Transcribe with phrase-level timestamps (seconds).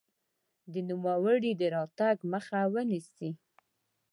[0.73, 3.29] د نوموړي د راتګ مخه ونیسي.